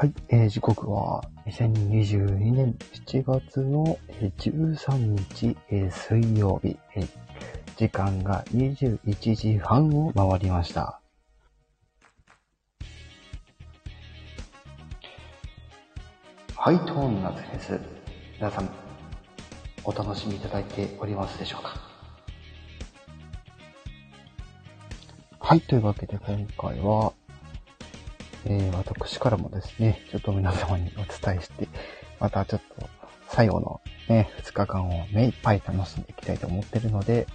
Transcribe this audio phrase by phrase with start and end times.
[0.00, 5.56] はい、えー、時刻は2022年7月の13日、
[5.90, 6.78] 水曜日、
[7.76, 11.00] 時間が21時半を回りました。
[16.54, 17.80] ハイトーン夏フェス、
[18.36, 18.70] 皆さん、
[19.82, 21.74] お楽しみいただいておりますでしょうか？
[25.40, 27.14] はい、というわけで今回は、
[28.50, 31.68] えー、私からもですね、ちょっと皆様にお伝えして、
[32.18, 32.88] またちょっと
[33.28, 37.26] 最後のね、2日間を目いっぱい楽しんでいきたいと思ってるので、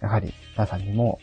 [0.00, 1.20] やはり皆さんにも、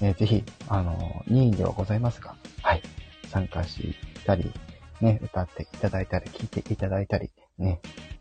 [0.00, 2.82] えーぜひ、あの、任意ではございますが、はい、
[3.28, 4.52] 参加したり、
[5.00, 7.80] ね、歌っていただいたり、聴いていただいたり、ね、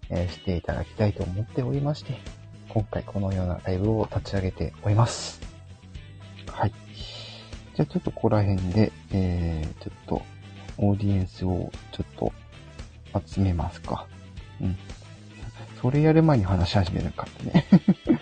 [0.09, 2.17] えーしていただきたいと思っておりまして、
[2.69, 5.39] 今回このようなライブを立ち上げております。
[6.51, 6.73] はい。
[7.75, 10.23] じゃあちょっとここら辺で、えー、ちょっと、
[10.77, 12.33] オーディエンスをちょっと
[13.25, 14.07] 集めますか。
[14.61, 14.77] うん。
[15.81, 17.65] それやる前に話し始めるかってね。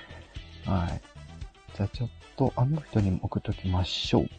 [0.65, 1.01] はい。
[1.75, 4.23] じゃあちょっとあの人にも送っときましょう。
[4.23, 4.29] ね。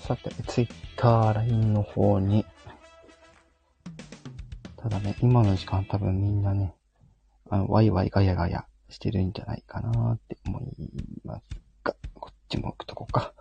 [0.00, 2.46] さて、Twitter、LINE の方に。
[4.76, 6.76] ただね、今の時間多分みんなね、
[7.50, 10.64] あの、ワイワイガヤガヤしてるんじゃないかなって思い
[11.24, 11.44] ます
[11.84, 13.32] が、こっちも置くとこか。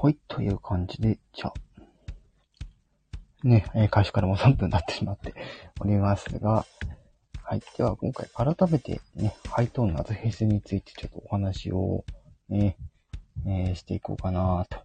[0.00, 1.54] はい、という感じで、じゃあ、
[3.42, 5.34] ね、えー開始からもう3分になってしまって
[5.80, 6.66] おりますが、
[7.42, 7.62] はい。
[7.76, 12.04] では、今回改めてね、ハイトーン夏フェスについてちょっとお話を
[12.48, 12.76] ね、
[13.46, 14.78] えーしていこうかなと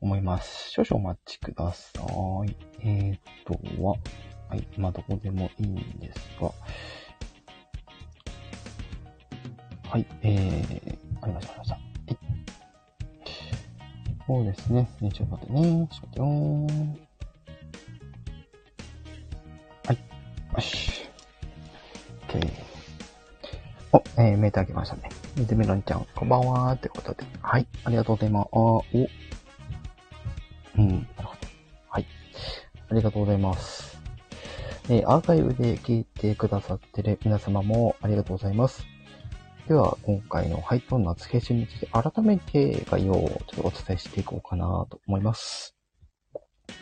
[0.00, 0.70] 思います。
[0.70, 2.00] 少々お待ちくださ
[2.46, 2.56] い。
[2.80, 3.96] えーとは、
[4.48, 4.66] はい。
[4.76, 6.50] まあ、どこでもいいんですが。
[9.90, 10.06] はい。
[10.22, 11.74] えー、ありました、ありました。
[11.74, 12.18] はい。
[14.26, 14.88] そうですね。
[15.00, 15.88] ねちょっと待ってね。
[15.90, 17.14] ちょっと待ってよー。
[19.86, 19.98] はい。
[20.54, 21.08] よし。
[22.28, 22.50] OK。
[23.92, 25.08] お、えー、メーターあげましたね。
[25.36, 27.24] 水メロンちゃん、こんばんはーってことで。
[27.42, 27.66] はい。
[27.84, 28.48] ありがとうございます。
[28.52, 28.82] あ、お。
[30.76, 31.30] うん、なるほど。
[31.88, 32.06] はい。
[32.90, 33.93] ありがとうございます。
[34.90, 38.84] えーアーカイブで聞いてくださってる皆様もありがとうございます。
[39.66, 45.74] では、今回のハイトーン夏フェスについて改めて概要をちょっとお伝えしていこうかなと思います。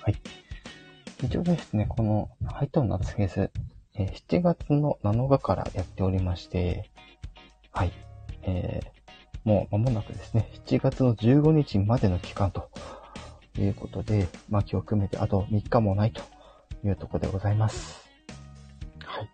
[0.00, 0.16] はい。
[1.22, 3.50] 一応ですね、このハイトーン夏フェス、
[3.94, 6.90] えー7月の7日からやっておりまして、
[7.70, 7.92] はい。
[8.42, 9.02] えー
[9.44, 12.68] もう間もなくですね、7月の15日までの期間と
[13.58, 16.22] いうことで、まあ今日含めてあと3日もないと
[16.84, 18.00] いうところでございます。
[19.04, 19.28] はい。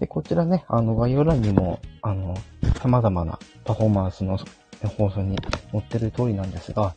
[0.00, 2.34] で、こちらね、あの、概要欄にも、あの、
[2.82, 4.38] 様々なパフォーマンスの
[4.96, 5.36] 放送に
[5.72, 6.94] 載ってる通りなんですが、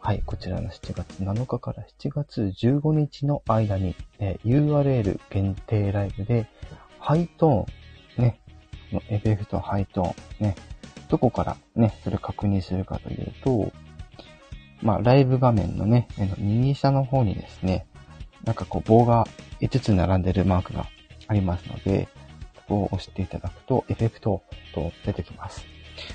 [0.00, 6.46] はい、こちらの7月7日から7月15日の間に、えー URL 限定ライブで、
[6.98, 8.40] ハイトーン、ね、
[8.90, 10.56] このエフェクトハイトーン、ね、
[11.08, 13.72] どこからね、それを確認するかというと、
[14.82, 16.08] まあ、ライブ画面のね、
[16.38, 17.86] 右下の方にですね、
[18.44, 19.26] なんかこう棒が
[19.60, 20.86] 5つ並んでるマークが
[21.26, 22.08] ありますので、
[22.56, 24.42] そこを押していただくと、エフェクト
[24.74, 25.64] と出てきます。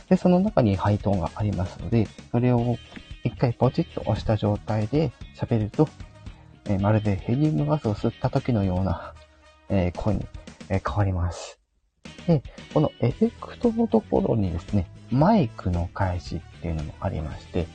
[0.09, 2.77] で、その中にハイトーンがありますので、それを
[3.23, 5.89] 一回ポチッと押した状態で喋ると、
[6.65, 9.13] えーまるでヘリウムガスを吸った時のような、
[9.69, 10.25] えー声に、
[10.69, 11.59] えー変わります。
[12.27, 12.43] で、
[12.73, 17.65] このエフェクトのところにですね、マイクの開始っていうのもありまして、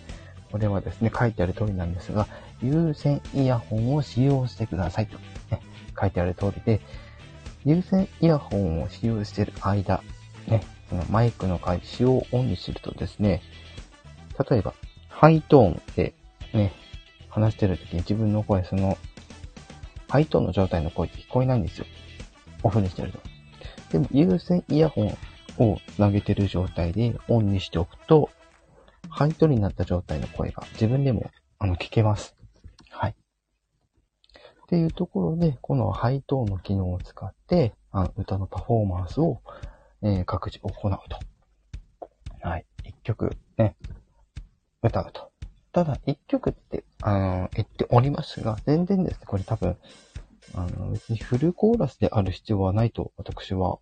[0.54, 2.28] これはですね、書いてある通りなんですが、
[2.62, 5.18] 有線イヤホンを使用してくださいと、
[5.50, 5.60] ね、
[6.00, 6.80] 書いてある通りで、
[7.64, 10.00] 有線イヤホンを使用している間、
[10.46, 13.42] ね、そのマイクの開始をオンにするとですね、
[14.48, 14.74] 例えば、
[15.08, 16.14] ハイトーンで
[16.52, 16.72] ね、
[17.30, 18.96] 話してるときに自分の声、その、
[20.08, 21.86] ハイトーンの状態の声って聞こえないんですよ。
[22.62, 23.18] オフにしてると。
[23.90, 25.18] でも、有線イヤホン
[25.58, 28.30] をつなげてる状態でオンにしておくと、
[29.08, 32.36] ハイトになった状態の声が自分でもあの聞けます。
[32.90, 33.10] はい。
[33.10, 39.40] っていうところで、このハイトーンの機能を使って、あの歌のパフォーマンスを、
[40.02, 41.18] えー各自行うと。
[42.40, 42.66] はい。
[42.84, 43.76] 一曲ね、
[44.82, 45.30] 歌うと。
[45.72, 49.76] ただ、一曲って、あの、言っておりますが、全然ですね、これ多分、
[50.54, 53.78] あの、別にフルコーラスである必要はないと私は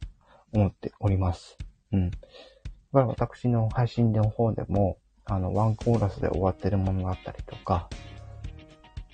[0.53, 1.59] 思っております。
[1.93, 2.11] うん。
[2.11, 2.19] だ
[2.93, 4.99] から私の配信の方でも、
[5.35, 7.89] あの、ワンコーラスで終わってるものがあったりとか、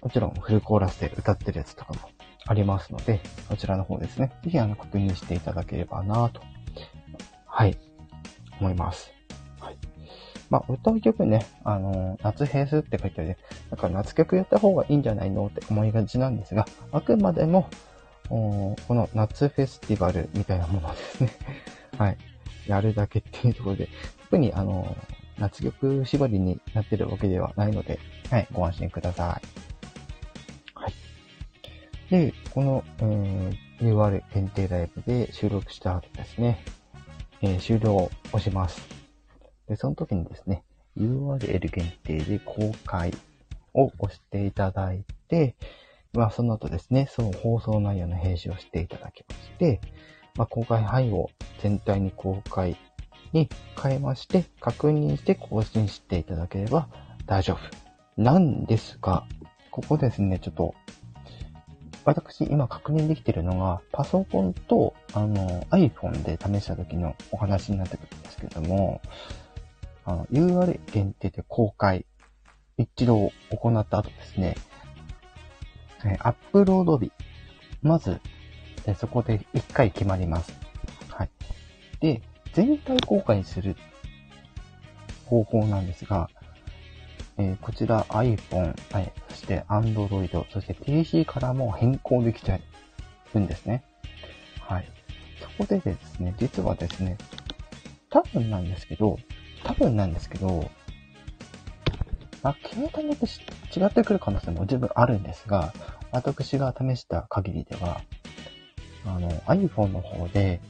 [0.02, 2.00] もちろんフルコーラスで歌ってるやつとかも
[2.46, 4.32] ありますので、そちらの方ですね。
[4.42, 6.40] ぜひあの確認していただければなと
[7.58, 7.76] はい、
[8.60, 9.12] 思います。
[9.58, 9.76] はい。
[10.48, 13.36] まあ、歌う曲ね、あのー、夏フェスって書いてある
[13.70, 17.68] なんか夏曲やった方がいいんじゃないのって思いがちなんですが、あくまでも、
[18.28, 21.32] この夏フェスティバルみたいなものですね。
[21.98, 22.16] はい。
[22.68, 23.88] やるだけっていうところで、
[24.24, 24.96] 特にあの、
[25.38, 27.98] 夏曲縛りになってるわけではないので、
[28.30, 29.46] はい、ご安心ください。
[30.74, 30.94] はい。
[32.10, 36.64] で、この、えー、UR 限定ライブで収録した後ですね、
[37.40, 38.80] えー、終了を押します。
[39.68, 40.64] で、その時にですね、
[40.96, 43.12] URL 限定で公開
[43.74, 45.54] を押していただいて、
[46.12, 49.80] まあ、その後ですね、その放送内容の編集をしていただきまして、
[50.36, 51.30] まあ、公開範囲を
[51.60, 52.76] 全体に公開
[53.32, 53.48] に
[53.80, 56.88] 変えまして、確認して更新していただければ
[57.26, 58.22] 大丈夫。
[58.22, 59.24] なんですが、
[59.70, 60.74] ここですね、ちょっと、
[62.04, 69.00] 私今確認できているのが、パソコンと、あの、iPhone で試した時のお話になってくるんですけども、
[70.04, 72.06] あの、URL 限定で公開、
[72.76, 74.56] 一度行った後ですね、
[76.04, 77.12] えアップロード日。
[77.82, 78.20] まず、
[78.86, 80.52] えそこで一回決まります。
[81.10, 81.30] はい。
[82.00, 82.22] で、
[82.58, 83.76] 全体公開する
[85.26, 86.28] 方法なんですが、
[87.36, 92.58] えー、こちら iPhone、はい、そして Android、そして PC からも変更できちゃ
[93.32, 93.84] うんですね。
[94.58, 94.90] はい。
[95.40, 97.16] そこでですね、実はですね、
[98.10, 99.20] 多分なんですけど、
[99.62, 100.68] 多分なんですけど、
[102.42, 105.72] まあ、携帯によって違ってくる可能性も十分あるんですが、
[106.10, 108.00] 私が試した限りでは、
[109.06, 110.60] あの、iPhone の方で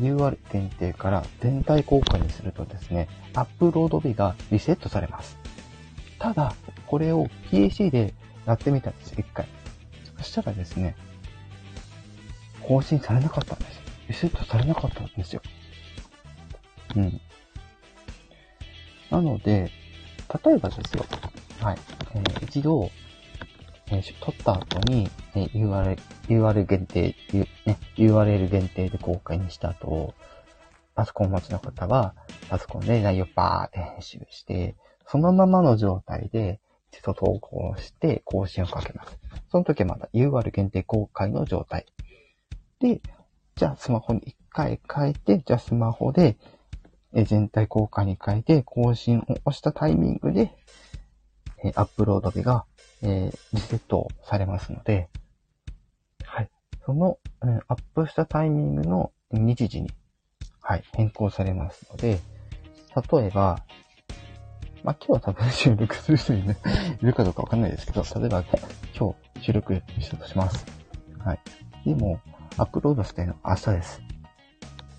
[0.00, 5.38] UR 限定から全体公開にするとですね、アップロード日がリセットされます。
[6.18, 6.54] ただ、
[6.86, 8.14] これを PC で
[8.46, 9.46] やってみたんです、一回。
[10.18, 10.96] そしたらですね、
[12.62, 13.80] 更新されなかったんです。
[14.08, 15.42] リセットされなかったんですよ。
[16.94, 17.20] うん。
[19.10, 19.70] なので、
[20.44, 21.04] 例えばですよ。
[21.60, 21.78] はい。
[22.14, 22.90] えー、一度、
[23.88, 30.14] えー、撮った後に、えー、URL、URL 限定、U ね、URL 限定で公開にした後、
[30.94, 32.14] パソコン持ちの方は、
[32.48, 34.74] パソコンで内容バーって編集して、
[35.06, 36.60] そのままの状態で、
[36.92, 39.18] 一度投稿して更新をかけます。
[39.50, 41.86] その時はまだ URL 限定公開の状態。
[42.80, 43.00] で、
[43.54, 46.36] じゃあスマホに一回変えて、じゃあスマホで、
[47.12, 50.52] え全体公開に変えて更新を押したタイミングで、
[51.64, 52.66] えアップロード日が、
[53.06, 55.08] えリセットされますので、
[56.24, 56.50] はい。
[56.84, 59.90] その、えアップしたタイミングの日時に、
[60.60, 62.18] はい、変更されますので、
[63.12, 63.62] 例えば、
[64.82, 66.56] まあ、今日は多分収録する人い,、ね、
[67.00, 68.44] いるかどうかわかんないですけど、例えば
[68.96, 70.64] 今日収録したとします。
[71.18, 71.40] はい。
[71.84, 72.20] でも、
[72.56, 74.00] アップロードしたいの明日です。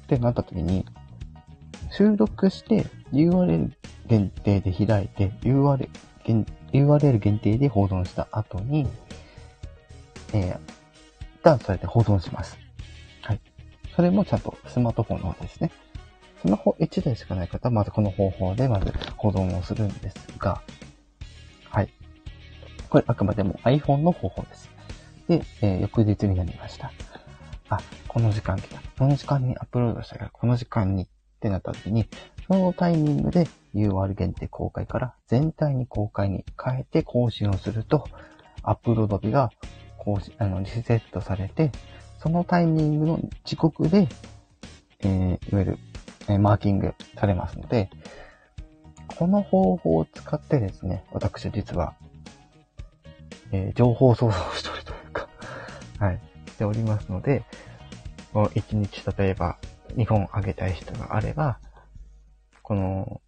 [0.04, 0.86] ってなった時に、
[1.92, 3.72] 収録して URL
[4.08, 5.90] 限定で開いて URL
[6.74, 8.88] URL 限定で保存した後に、
[10.34, 12.58] えー、一旦それで保存します。
[13.22, 13.42] はい。
[13.96, 15.72] それもちゃんとスマートフォンの方ですね。
[16.42, 20.62] スマホ1台しかない方は、まずこの方法でまず保存をするんですが、
[21.70, 21.90] はい。
[22.90, 24.70] これあくまでも iPhone の方法です。
[25.28, 26.92] で、えー、翌日になりました。
[27.70, 28.82] あ、この時間来た。
[28.98, 31.08] この時間にアップロードしたから、この時間にっ
[31.40, 32.08] てなった時に、
[32.48, 38.06] そのタイミングで UR 限定公開から全体に公開に変えて更新をすると、
[38.64, 39.52] アップロード日が
[39.98, 41.72] 更新、あの、リセットされて、
[42.20, 44.08] そのタイミングの時刻で、
[45.00, 45.78] えー、いわゆる、
[46.28, 47.90] えー、マーキングされますので、
[49.18, 51.96] この方法を使ってですね、私実は、
[53.52, 55.30] えー、情報操作をしておるというか
[56.00, 57.44] はい、しておりますので、
[58.34, 59.58] この1日例えば
[59.96, 61.60] 2本あげたい人があれば、
[62.62, 63.22] この、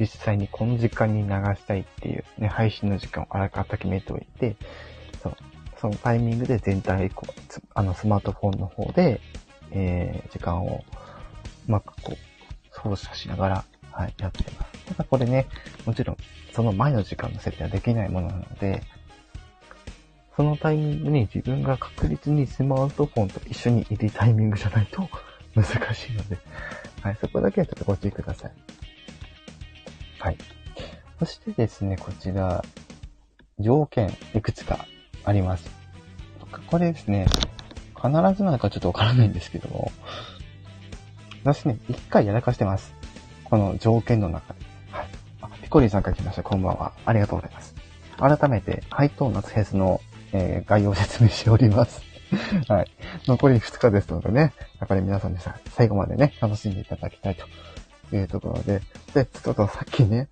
[0.00, 4.56] 実際にこの時間に流したいっていうね、配信の時間をあらかた決めておいて、
[5.22, 5.36] そ、
[5.78, 9.20] そのタイミングで全体、こう、あの、スマートフォンの方で、
[9.72, 10.84] えー、時間を、
[11.68, 12.16] うまくこう、
[12.72, 14.86] 操作しながら、はい、やってます。
[14.86, 15.46] ただこれね、
[15.84, 16.16] もちろん、
[16.54, 18.82] その前の時間の設定はできないものなので、
[20.34, 25.06] そのタイミングに自分が確実にスマートフォンと一緒にいるタイミングじゃないと、
[25.54, 25.64] 難
[25.94, 26.38] しいので、
[27.02, 28.52] はい、そこだけはちょっとご注意ください。
[30.20, 30.38] はい。
[31.18, 32.62] そしてですね、こちら、
[33.58, 34.86] 条件いくつか
[35.24, 35.70] あります。
[36.66, 37.26] これですね、
[37.96, 39.90] 必ずなのかちょっとわからないんですけども、
[41.42, 42.94] 私ね、一回やらかしてます。
[43.44, 44.60] この条件の中で。
[44.90, 45.08] はい。
[45.40, 46.42] あ、ピコリンさんから来ました。
[46.42, 46.92] こんばんは。
[47.06, 47.74] ありがとうございます。
[48.18, 52.02] 改めて、ハイトーン夏フェスの、えー、概要を説明しております。
[52.68, 52.90] はい。
[53.26, 57.46] 残り2日ですのでね、やっぱり皆さんでさ、最後までね、楽しんでいただきたいと
[58.16, 58.82] いうところで、
[59.14, 60.28] で、ちょっとさっきね、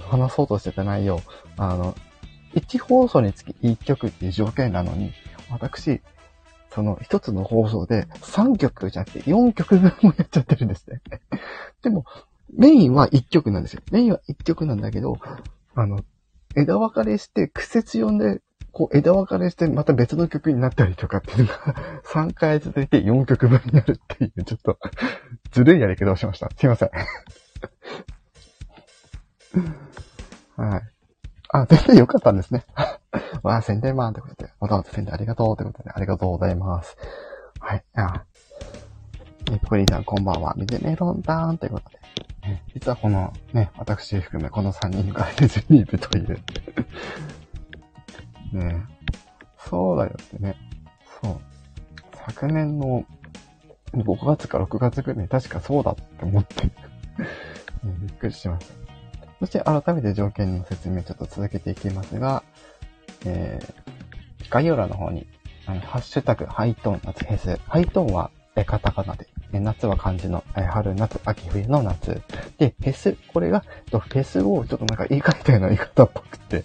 [0.00, 1.20] 話そうとしてた内容、
[1.56, 1.94] あの、
[2.54, 5.12] 1放送につき1曲っていう条件なのに、
[5.50, 6.00] 私、
[6.70, 11.00] その一つの放送で3曲じゃなくて4曲分もやっちゃってるんですね。
[11.82, 12.04] でも、
[12.52, 13.82] メインは1曲なんですよ。
[13.90, 15.18] メインは1曲なんだけど、
[15.74, 16.04] あの、
[16.56, 18.40] 枝分かれして苦節読んで、
[18.72, 21.74] こう枝分かれしてまた別の曲になったりとかっていうのが
[22.06, 24.78] 3回続いて4曲分になるっていう、ちょっと
[25.52, 26.48] ずるいやり方をしました。
[26.56, 26.90] すいません。
[30.56, 30.82] はい。
[31.52, 32.64] あ、全然良かったんですね。
[33.42, 36.96] わあ、宣伝マンってことで、わざわざ宣伝ありがとうってことで、ありがとうございます。
[37.58, 37.84] はい。
[37.94, 38.24] あ、
[39.50, 40.54] え、プリンさんこんばんは。
[40.56, 42.00] 水メロンターンということで。
[42.74, 46.38] 実はこのね、私含めこの3人がディズニー部という
[48.52, 48.84] ね
[49.58, 50.56] そうだよってね。
[51.22, 51.40] そう。
[52.26, 53.04] 昨年の
[53.92, 56.64] 5月か6月くらい確かそうだって思って
[57.84, 58.74] びっくりしました。
[59.40, 62.42] そして改めて条件の説明ちょっと続けていきますが、
[63.24, 65.26] えー、概要欄の方に、
[65.66, 67.60] あの、ハッシュタグ、ハイトーン夏フェス。
[67.66, 72.20] ハイトーンは、え、カタカナで、え夏は漢字の、え春、夏、秋、冬の夏。
[72.58, 76.64] で、フェス、これが、フェスをちょっとなんか言い換えたような言い方っぽくて、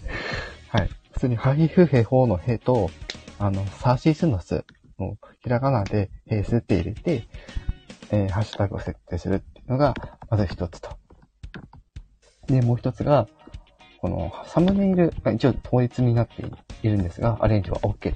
[0.69, 0.89] はい。
[1.15, 2.89] 普通にハイフヘホのヘと、
[3.39, 4.65] あの、サーシースのス
[4.99, 7.25] を、ひらがなでフェスって入れて、
[8.11, 9.93] えー、ハッシュタグを設定するっていうのが、
[10.29, 10.89] まず一つと。
[12.47, 13.29] で、もう一つが、
[14.01, 16.43] このサムネイルが一応統一になって
[16.83, 18.13] いるんですが、アレンジは OK とい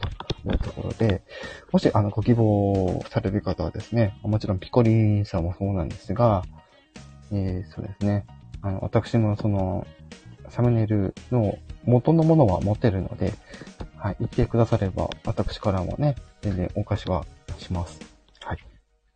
[0.54, 1.24] うところで、
[1.72, 6.44] もしあのご希望される方はですね、もちろんピコリンさんもそうなんですが、
[7.32, 8.26] えー、そうですね、
[8.62, 9.88] あの、私もその、
[10.50, 13.34] サムネイルの元のものは持てるので、
[13.98, 17.26] はい、言ってくだされば、私からもね、全然お貸しは
[17.58, 18.00] します。
[18.42, 18.58] はい。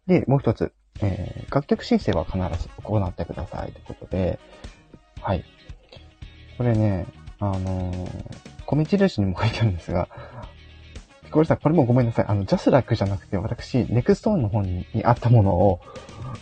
[0.07, 4.39] で、もう一つ、えー、楽曲申請は必ず行ってくださいということで、
[5.21, 5.43] はい。
[6.57, 7.05] これね、
[7.39, 8.07] あのー、
[8.65, 10.07] 米印にも書いてあるんですが、
[11.33, 12.25] これさ、これもごめんなさい。
[12.27, 15.81] あの、 JASRAC じゃなくて、私、 NexTone の方にあったものを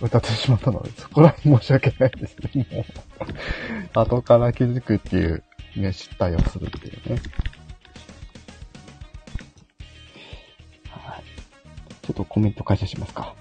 [0.01, 2.67] 歌ってしまったので、そこら辺申し訳ないですね。
[2.71, 2.85] もう、
[3.93, 5.43] 後から気づくっていう、
[5.77, 7.21] ね、失態をするっていうね。
[10.89, 11.23] はい。
[12.05, 13.33] ちょっとコメント解説しますか。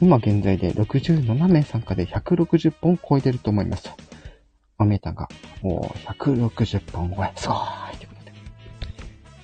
[0.00, 3.90] 今現在で67名参加で160本超えてると思います。
[4.78, 5.28] おめたが、
[5.60, 7.83] もう160本超え、すごいという。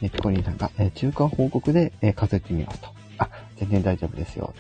[0.03, 2.89] え、ピコリンさんが、え中間報告で、え数えてみますと。
[3.19, 4.55] あ、全然大丈夫ですよ。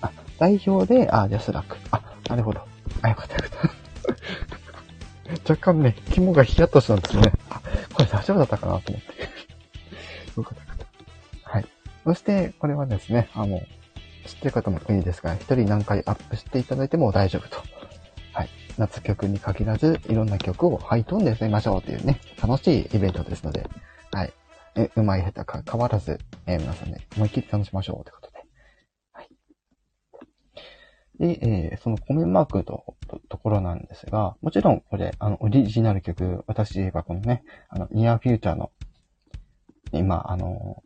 [0.00, 1.76] あ、代表で、あ、ジャスラック。
[1.90, 2.60] あ、なるほど。
[3.02, 3.74] あ、よかったよかった。
[5.52, 7.32] 若干ね、肝がヒヤッとしたんですね。
[7.50, 7.60] あ、
[7.92, 9.22] これ大丈夫だったかなと思って。
[10.36, 10.86] よかったよかっ
[11.44, 11.50] た。
[11.50, 11.66] はい。
[12.04, 13.60] そして、これはですね、あの、
[14.26, 17.62] 知ってる方もいいですが、一人何回アップしていただいても大丈夫と。
[18.32, 18.48] はい
[18.78, 23.68] 夏曲に限らず、いろんな曲をハイトーンで歌いましょうというね、楽しいイベントですので、
[24.10, 24.32] はい。
[24.76, 28.44] え、うまい下手か変わらず、えー、皆さんね、思いっきり楽しましょうということで。
[29.12, 29.28] はい。
[31.36, 32.96] で、えー、そのコメンマークと、
[33.28, 38.72] ところなんですが、もちろんこれ、あの、オリジナル曲、私言えばこのね、あの、ニアフューチャーの、
[39.92, 40.82] 今、あの、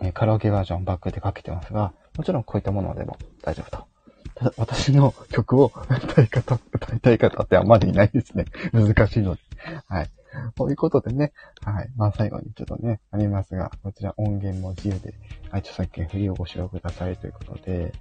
[0.00, 3.86] え、カラオケバージョンバックでかけてますが、もちろんこういったものでも大丈夫と。
[4.34, 8.46] ただ、私の曲を歌い方、歌いたい方ってあんまりいないですね。
[8.72, 9.40] 難しいので。
[9.86, 10.10] はい。
[10.56, 11.32] こういうことでね、
[11.64, 11.90] はい。
[11.96, 15.14] まあ最後にちょっとね、ありますが、こちら音源も自由で、
[15.50, 17.92] はい、著作権フリーをご使用くださいということで、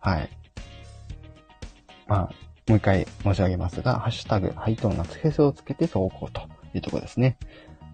[0.00, 0.28] はい。
[2.06, 2.30] まあ、
[2.68, 6.42] もう一回申し上げますが、ハッシュタグ、ハイトーン夏フェスをつけて投稿と
[6.74, 7.36] いうとこですね。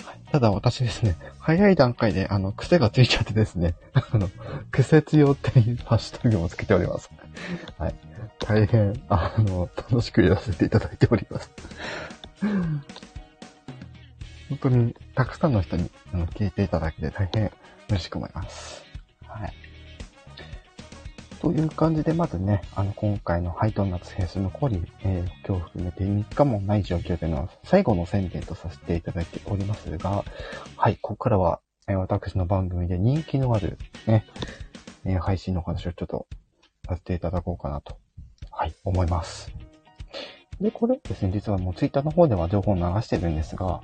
[0.05, 4.29] はい、ただ私ですね、早い段階であの、癖がついちゃってですね、 あの、
[4.71, 7.11] 癖強っていうハッシュタグもつけております。
[7.79, 7.95] はい。
[8.39, 11.51] 大変、あの、楽しくやらせていただいております。
[14.49, 17.53] 本当に、たくさんの人にあの聞いていただけて大変
[17.89, 18.85] 嬉しく思います。
[19.27, 19.53] はい。
[21.41, 30.25] という感じで、まずね、あの、今回のハイトンナツフェス残り、えー、今日含めて3日もない状況での最後の宣伝とさせていただいておりますが、
[30.77, 34.27] はい、ここからは、えー、私の番組で人気のある、ね、
[35.05, 36.27] えー、配信の話をちょっと
[36.89, 37.99] させていただこうかなと、
[38.51, 39.53] はい、思います。
[40.61, 43.81] で、これですね、実はもうツイッターの方では情報を流してるんですが、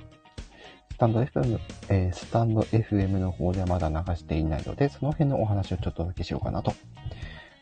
[0.95, 1.59] スタンド FM、
[1.89, 6.73] えー、スタンド FM の方ではまだ流していないので、その辺のお話をちょっとお届けしようかなと、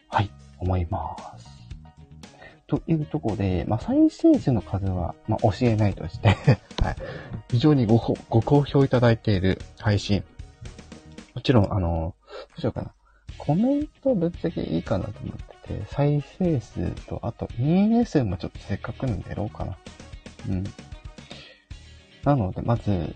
[0.08, 1.50] はい、思います。
[2.68, 6.96] というところで、まあ、再生数の数は、まあ、教えないとしてはい、
[7.50, 7.98] 非常にご
[8.30, 10.24] ご好評いただいている配信。
[11.34, 12.92] もちろん、あの、どうしようかな。
[13.40, 19.76] コメントぶっちゃけいいかなと思ってて、再生数と、あと、いいね数もちょっとせっかくなんでやろうかな。
[20.50, 20.64] うん。
[22.24, 23.16] なので、まず、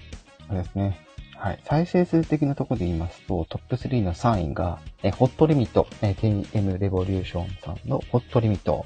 [0.50, 1.00] あれですね。
[1.36, 1.60] はい。
[1.66, 8.86] 再生数的なところで言いますと、トップ3の3位が、え、ホットリミット、え、TM レボリューションさんのホットリミット。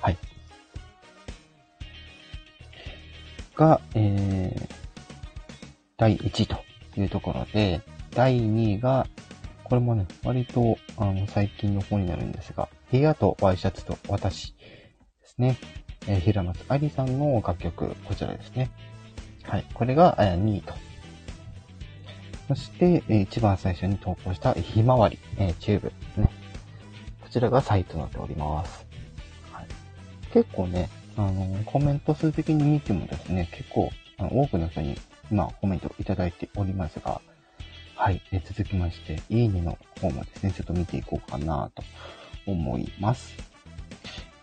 [0.00, 0.16] はい。
[3.54, 4.68] が、えー、
[5.98, 6.56] 第1位と
[6.96, 9.06] いうところで、第2位が、
[9.64, 15.58] これもね、割と、あの、最近の方になるんですが、部屋とワイシャツと私ですね。
[16.08, 18.70] えー、平松愛理さんの楽曲、こちらですね。
[19.50, 19.66] はい。
[19.74, 20.74] これが、え2位と。
[22.46, 26.30] そして、えー、一番最初に投稿したひまわり、え、チューブですね。
[27.20, 28.86] こちらがサイトとなっております。
[29.50, 29.66] はい、
[30.32, 34.96] 結構ね、あの、コメント数的に見てもですね、結構、あの多くの人に
[35.32, 37.20] 今コメントいただいておりますが、
[37.96, 38.22] はい。
[38.30, 41.82] え続きまして、いいねの方もですね、ちょっと見ていこうかなと
[42.46, 43.34] 思います。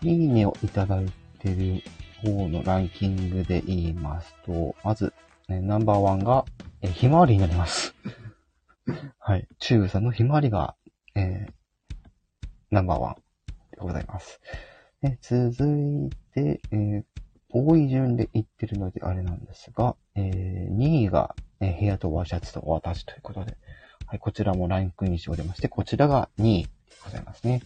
[0.02, 1.06] いいねをいただい
[1.38, 1.82] てる
[2.22, 5.12] 方のランキングで言いますと、まず、
[5.48, 6.44] ね、ナンバーワンが、
[6.80, 7.94] えひまわりになります。
[9.18, 9.48] はい。
[9.58, 10.76] チューブさんのひまわりが、
[11.14, 11.52] えー、
[12.70, 13.14] ナンバーワン
[13.72, 14.40] でございます。
[15.02, 17.04] え続いて、えー、
[17.50, 23.56] 多い順で言ってるのであれなんですが、えー、2位が、えー、部屋とワーシャツと私ということで、
[24.06, 26.70] はい、こちらもランクインしておりまして、こちらが2位で
[27.04, 27.62] ございますね。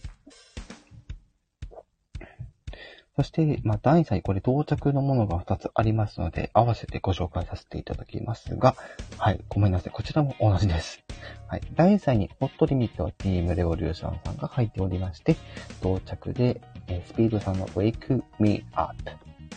[3.15, 8.75] そして、まあ、第3位、これ到着のものが2つありますので、合わせてご紹介させていただきますが、
[9.19, 9.93] はい、ごめんなさい。
[9.93, 11.03] こちらも同じです。
[11.47, 15.35] はい、第3位に、ホットリミットはチームレボリューションさんが入っておりまして、
[15.79, 18.95] 到着で、え、スピードさんの Wake Me Up。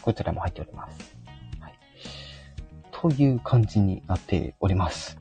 [0.02, 1.16] こちらも入っております。
[1.58, 1.74] はい。
[2.92, 5.16] という感じになっております。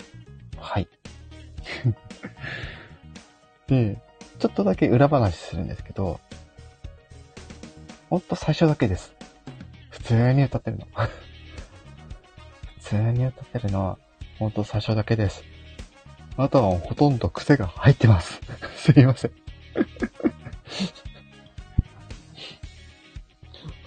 [0.58, 0.90] はい。
[3.68, 4.02] で、
[4.40, 6.20] ちょっとだけ裏話するんですけど、
[8.16, 9.14] ほんと最初だけです。
[9.90, 10.88] 普通に歌ってるの。
[12.80, 14.00] 普通に歌ってるのは、
[14.40, 15.44] ほんと最初だけです。
[16.38, 18.40] あとはほとんど癖が入ってます。
[18.80, 19.32] すいません。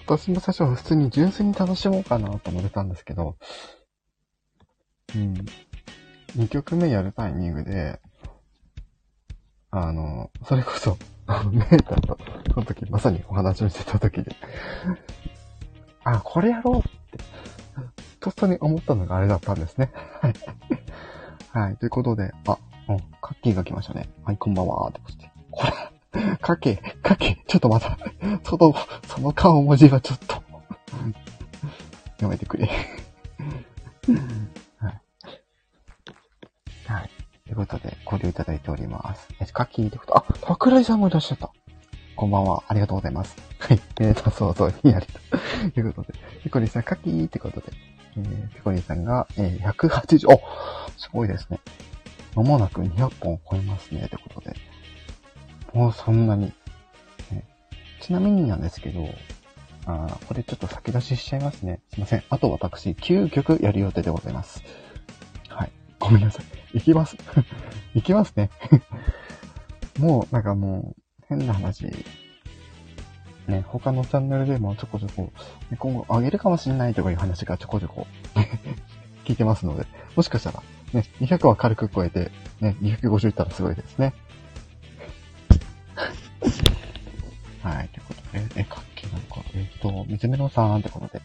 [0.05, 3.35] 私も最初は普通に純粋に楽しもうかなと思ってたんですけど、
[5.15, 5.33] うん。
[6.37, 7.99] 2曲目やるタイミングで、
[9.71, 10.99] あの、それこそ、
[11.51, 12.19] メーターと、
[12.57, 14.35] の時まさにお話をしてた時で、
[16.03, 16.89] あ、これやろうって、
[18.19, 19.91] とっさに思ったのがあれだったんですね。
[20.21, 20.33] はい。
[21.51, 21.77] はい。
[21.77, 22.57] ということで、あ、
[22.89, 24.09] うん、カッキーが来ましたね。
[24.23, 24.89] はい、こんばんは。
[24.89, 24.99] って
[25.51, 27.97] これ、かけ、かけ、ちょっとまた、
[28.43, 28.73] その、
[29.07, 30.43] その顔文字はちょっと
[32.19, 32.65] やめてくれ
[34.77, 35.01] はい。
[36.87, 37.09] はい。
[37.45, 39.27] ということで、交流いただいております。
[39.39, 41.51] え、カッキーってこと、あ、桜井さんもいらっしゃった。
[42.19, 42.61] こんばんは。
[42.67, 43.37] ありがとうございます。
[43.59, 43.79] はい。
[44.01, 45.07] えーと、そうそうにやり
[45.71, 46.19] ということで。
[46.43, 47.71] ピコリさん、カキーってことで。
[48.17, 50.41] えー、ピコリさんが、えー、180、お
[50.97, 51.61] すごいですね。
[52.35, 54.03] まもなく200本超えますね。
[54.05, 54.53] ってことで。
[55.73, 56.51] もうそんなに。
[57.31, 57.45] ね、
[58.01, 59.07] ちなみになんですけど、
[59.85, 61.79] あこれちょっと先出ししちゃいますね。
[61.93, 62.23] すいません。
[62.29, 64.61] あと私、9曲やる予定でございます。
[65.47, 65.71] はい。
[65.99, 66.45] ごめんなさい。
[66.73, 67.15] 行きます。
[67.95, 68.49] 行きますね。
[69.99, 70.98] もう、なんかもう、
[71.29, 71.85] 変な話。
[73.47, 75.31] ね、他のチャンネルでもちょこちょこ、
[75.77, 78.05] 今後上げるかもしれないとかいう話がちょこちょこ
[79.25, 80.61] 聞いてますので、もしかしたら、
[80.93, 84.13] ね、200は軽く超えて、ね、250いったらすごいですね。
[87.61, 91.21] はい、ということで、え、かっけなんか、えっ、と、水目のさんってことで、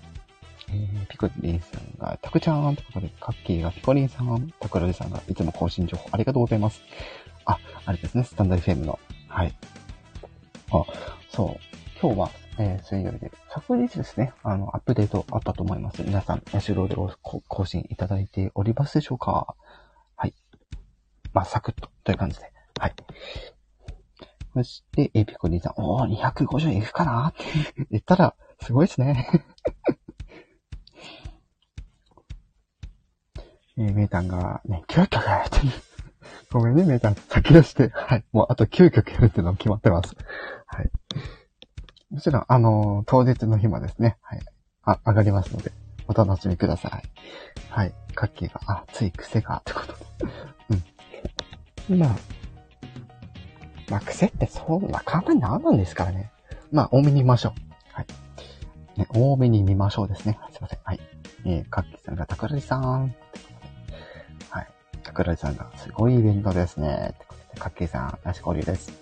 [0.70, 6.82] えー、ピコリンさんが、タクちゃんってことで、カッキーがピコリンさん、タクラリさんがいつも更新情報ありがとうございます。
[7.44, 8.98] あ、あれですね、スタンダード FM の。
[9.28, 9.54] はい。
[10.80, 10.84] あ、
[11.30, 11.56] そう。
[12.00, 16.02] 今日は、えー、水曜日で、昨日ですね、あの、アップデートあったと思います。
[16.02, 19.54] 皆さん、ヤシロで更新いただいておりますでしょうか？
[20.16, 20.34] はい。
[21.32, 22.52] まあ、サクッと、という感じで。
[22.78, 22.94] はい。
[24.54, 27.28] そして、エピコリンさん、おー、250いくかな？
[27.28, 27.44] って
[27.90, 29.28] 言ったら、すごいですね。
[33.76, 35.58] えー、メータンがね、9曲やって
[36.50, 37.14] ごめんね、メータン。
[37.14, 37.90] 先出して。
[37.92, 38.24] はい。
[38.32, 40.14] もうあと9曲やるっていうのも決まってます。
[40.66, 40.90] はい。
[42.10, 44.40] もちろん、あのー、当日の日もですね、はい。
[44.84, 45.72] あ、上がりますので、
[46.06, 47.02] お楽しみください。
[47.70, 47.94] はい。
[48.14, 50.04] カッキーが、あ、つい癖が、ってことで。
[51.88, 51.98] うん。
[51.98, 52.16] まあ、
[53.90, 56.30] まあ、癖ってそんな簡単にならなんですからね。
[56.70, 57.52] まあ、多めに見ましょう。
[57.92, 58.06] はい。
[58.98, 60.38] ね、多めに見ましょうですね。
[60.52, 60.78] すいません。
[60.84, 61.00] はい。
[61.46, 63.14] えー、かっきさんが、桜井さん。
[65.14, 67.14] 桜井さんが、すごいイベントですね。
[67.14, 67.61] ってことで。
[67.61, 68.92] かっけいさん、なし交流です。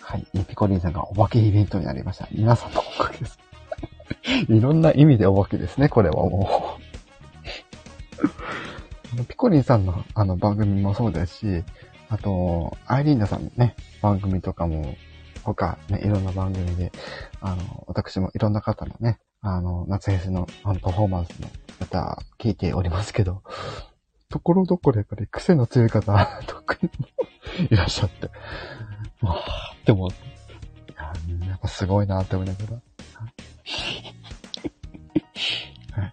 [0.00, 0.26] はい。
[0.48, 2.26] ピコリンさんがお化けイベントになりました。
[2.32, 3.38] 皆さんのおかげです。
[4.48, 6.78] いろんな意味でお化けですね、これはも
[9.20, 11.64] うピコリンさんのあの番組もそうですし、
[12.08, 14.96] あと、アイリーナさんのね、番組とかも、
[15.42, 16.92] 他、ね、いろんな番組で、
[17.42, 23.42] あの、私もいろんな方のね、あの、夏フェスのあのパフォーマンスの方、聞いておりますけど、
[24.34, 26.12] ところどころやっぱり癖の強い方、
[26.48, 26.90] 特に
[27.70, 28.28] いらっしゃって、
[29.24, 30.10] わーでも、い
[30.96, 32.72] や、やっぱすごいなって思いながら。
[36.02, 36.12] はい。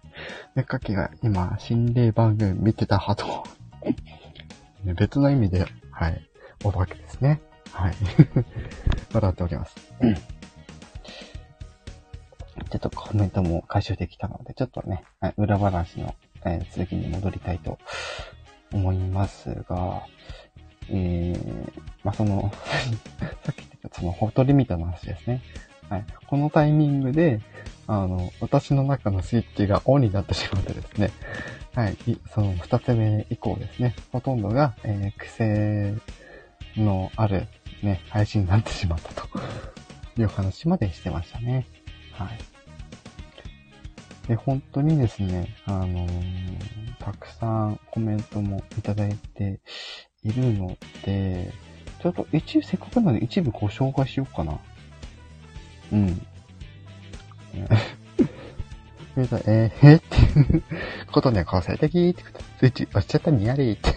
[0.54, 3.42] で、かきが今、心霊番組見てたはと。
[4.94, 6.30] 別の意味で、はい、
[6.62, 7.40] お化けですね。
[7.72, 7.94] はい。
[9.12, 9.74] 笑っております。
[12.70, 17.78] ちょっとコメントも回収できたので、ちょっとね、はい裏話の、えー、続きに戻りたいと
[18.72, 20.02] 思いますが、
[20.88, 22.52] えー、まあ、その
[23.44, 25.42] さっき言ったそのホットリミットの話ですね。
[25.88, 26.04] はい。
[26.26, 27.40] このタイミングで、
[27.86, 31.10] あの、私の中のスイッチがオンになってしまってですね。
[31.74, 31.96] はい。
[32.32, 33.94] その二つ目以降ですね。
[34.10, 35.94] ほとんどが、えー、癖
[36.76, 37.46] のある
[37.82, 39.28] ね、配信になってしまったと
[40.16, 41.66] いう話までしてましたね。
[42.12, 42.51] はい。
[44.28, 46.08] で、本当にですね、あのー、
[46.98, 49.60] たくさんコメントもいただいて
[50.22, 51.52] いるので、
[52.00, 54.58] ちょっと一部、せっかくなので一部ご紹介しようかな。
[55.92, 56.26] うん。
[59.14, 60.62] えー、えー、えっていう
[61.12, 62.44] ことには個性的ってこと。
[62.60, 63.90] スイッチ押しちゃったにやりって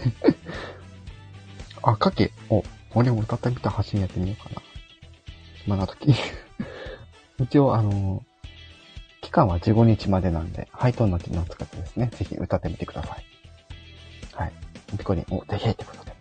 [1.82, 2.32] あ、かけ。
[2.50, 4.62] お、俺も歌ってみた発信やってみようかな。
[5.54, 6.14] 暇な時
[7.40, 8.35] 一応、あのー
[9.26, 13.24] 期間は15日までなんで、ハイトーンの機能を使ってですね、ぜひ歌ってみてください。
[14.32, 14.52] はい。
[14.96, 16.14] ピコリン、お、ぜひってことで。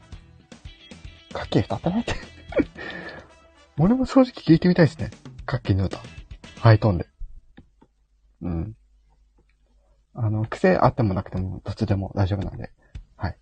[1.31, 2.13] カッキー歌ってないって
[3.77, 5.11] 俺も正直聞いてみたいですね。
[5.45, 5.99] カッキーの歌。
[6.59, 7.05] ハイトーンで。
[8.41, 8.75] うん。
[10.15, 12.71] あの、癖あってもなくても、どっちでも大丈夫なんで。
[13.17, 13.37] はい。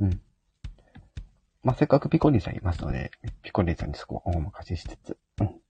[0.00, 0.20] うん。
[1.62, 5.60] まあ、せっかくピコリンさんいますので、ピコリンさんにそこはお任せしつつ、うん。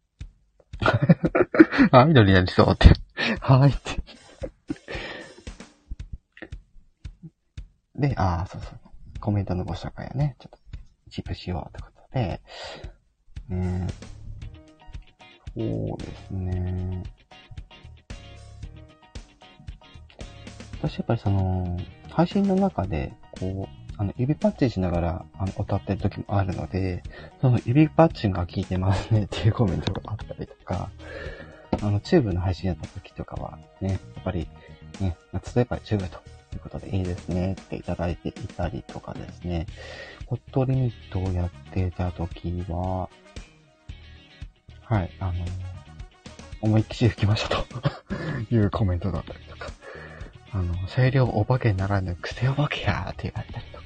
[1.92, 2.88] アイドルやりそうって。
[3.40, 4.02] はーいって。
[7.94, 8.80] で、ああ、そうそう。
[9.20, 10.58] コメントのご紹介をね、ちょっと
[11.06, 12.40] 一部しようってことで、
[13.48, 13.86] ね
[15.54, 17.02] そうですね。
[20.82, 21.78] 私やっぱりその、
[22.10, 27.02] 配信の中で、こう、あの、指パッチンしながら、あの、歌ってる時もあるので、
[27.40, 30.90] その指パッチンが効いてますね っていうコメントがあったりとか、
[31.82, 34.48] あの、チューブの配信やった時とかは、ね、やっぱり、
[35.00, 35.16] ね、
[35.54, 36.18] 例えばチューブと
[36.54, 39.66] いうことでいいですねっていただいていたりとかですね、
[40.26, 43.08] HOT LIMIT をやってた時は、
[44.82, 45.32] はい、あの、
[46.60, 47.64] 思いっきり吹きましたと
[48.54, 49.70] いうコメントだったりとか、
[50.52, 53.85] あの、声量お化けならぬ癖お化けやーって言われたりとか、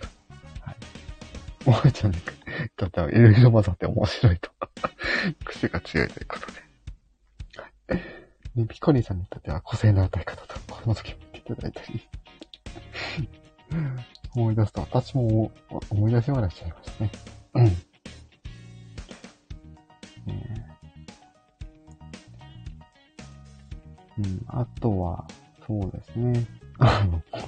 [1.66, 2.16] おばあちゃんに、
[2.76, 4.50] だっていろいろ混ざって面白いと。
[5.44, 6.60] 癖が強いということで。
[8.54, 12.08] ね、ピコリンさんにとっては個性の歌い方と、この時も言っていただいたり
[14.34, 15.52] 思い出すと、私も
[15.90, 17.10] 思い出し笑いしちゃいましたね。
[17.54, 17.64] うん。
[17.64, 17.76] ね
[24.18, 25.26] うん、あとは、
[25.66, 26.46] そうですね。
[26.78, 27.38] あの、そ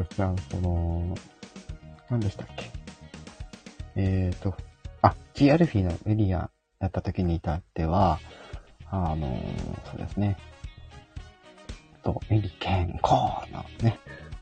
[0.00, 1.14] うですね、あの、その、
[2.08, 2.85] 何でしたっけ？
[3.96, 4.54] えっ、ー、と、
[5.02, 8.20] あ、G アルフィーのエリアやった時に至っては、
[8.90, 10.36] あのー、そうですね。
[12.06, 13.98] と、メリケン、コーのね、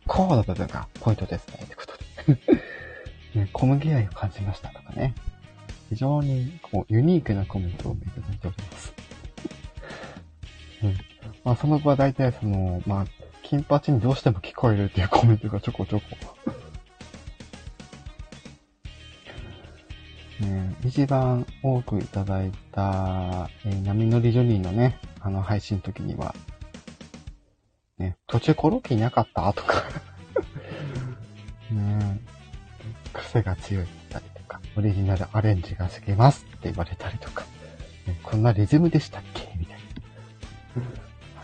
[0.06, 1.96] コーの部分がポイントですね、ってこと
[2.32, 3.40] で。
[3.40, 5.14] ね、小麦愛を感じましたとかね。
[5.88, 8.94] 非常にこうユニークなコメントをいただいております。
[10.84, 10.96] うん、
[11.44, 13.06] まあ、その後は大体その、まあ、
[13.42, 16.06] 金八にどうしても聞こえるっていうコメントがちょこちょこ
[20.94, 26.32] 一番多くいただいた、えー、波乗りジョニーのね、あの配信の時には、
[27.98, 29.52] ね、途中コロッケいなかった？
[29.54, 29.82] とか
[31.72, 32.20] ね、
[33.12, 37.42] 癖が強いったりとか、オリジナルアレンジが好きますって言われたりとか、
[38.06, 39.52] ね、こんなリズムでしたっけ？
[39.58, 39.78] みたい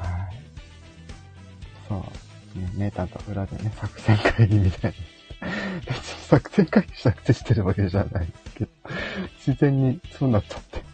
[0.01, 0.07] な。
[0.09, 0.37] はい。
[1.89, 1.97] そ
[2.55, 2.59] う。
[2.61, 4.95] ね、メーターと裏でね、作戦会議みたい
[5.41, 5.49] な。
[5.89, 8.29] 別に作戦会議したくてしてるわけじゃない
[9.51, 10.77] 自然にそうなっちゃって。
[10.79, 10.85] ね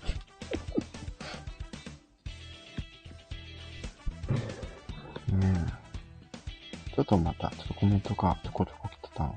[6.90, 6.94] え。
[6.94, 9.36] ちょっとまた、ちょっとコメントがちょこちょこ来てたの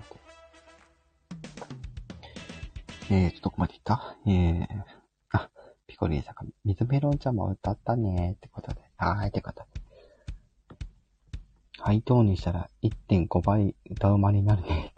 [3.09, 4.15] で、えーと、どこまで行った？
[4.25, 4.67] えー、
[5.31, 5.49] あ、
[5.85, 8.79] ピコリンさんが、水メロンちゃんも歌ったねーってことで。
[8.95, 9.81] はーい、ってことで。
[11.81, 14.93] ハイトーンにしたら1.5倍歌うまになるね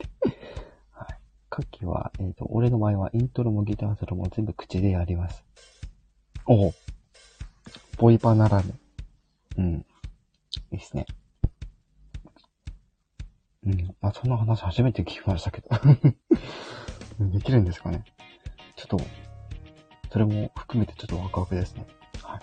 [1.62, 1.86] って。
[1.86, 5.44] はえっ、と、俺の場合はイントロもギターソロも全部口でやります。
[6.46, 6.74] おお。
[7.98, 8.74] ボイパならぬ。
[9.58, 9.86] うん。
[10.72, 11.06] いいっすね。
[13.66, 13.96] うん。
[14.02, 15.70] まあ、そんな話初めて聞きましたけど。
[17.20, 18.04] できるんですかね。
[18.76, 19.00] ちょっと、
[20.12, 21.86] それも含めてちょっとワクワクですね。
[22.24, 22.42] はい。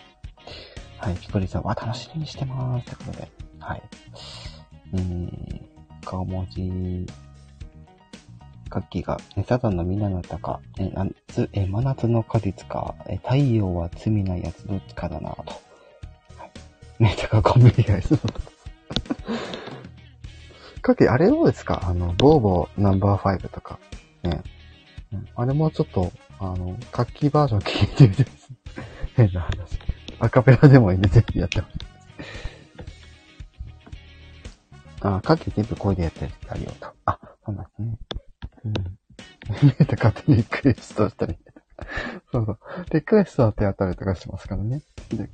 [0.98, 2.86] はい、ピコリさんは楽しみにしてまーす。
[2.86, 3.32] ということで。
[3.58, 3.82] はい。
[4.94, 5.60] えー、
[6.04, 7.06] 顔文字、
[8.68, 15.36] カッキーが、えサザンのみなの歌か、え、夏、え、真夏の果実か、え、太陽は罪なやつどっちかだなと。
[16.36, 16.46] は
[17.00, 17.02] い。
[17.02, 18.16] ね、だかコンビニがです。
[20.82, 21.80] カッキー、あれどうですか？
[21.84, 23.78] あの、ボーボーナンバーファイブとか。
[24.22, 24.42] ね。
[25.12, 28.48] うんあれもちょっと、あの、カッキーバージョン聞いてみてです。
[29.16, 29.78] 変な話。
[30.20, 31.78] アカペラでもいいんで、ぜひやってほしい。
[35.00, 36.88] あ、カッキー全部声でやってるやるよと。
[37.06, 37.96] あ、そうなんですね。
[38.64, 38.72] うん。
[39.62, 41.36] 見えた勝手にリクエストしたり。
[42.32, 42.58] そうそう。
[42.92, 44.82] リクエストは手当たりとかしますからね。
[45.08, 45.28] 時々。